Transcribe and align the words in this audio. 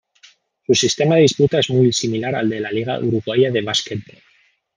Su 0.65 0.73
sistema 0.73 1.13
de 1.13 1.21
disputa 1.21 1.59
es 1.59 1.69
muy 1.69 1.93
similar 1.93 2.33
al 2.33 2.49
de 2.49 2.59
la 2.59 2.71
Liga 2.71 2.97
Uruguaya 2.97 3.51
de 3.51 3.61
Básquetbol. 3.61 4.17